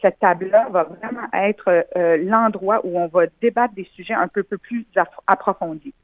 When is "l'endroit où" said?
2.18-2.98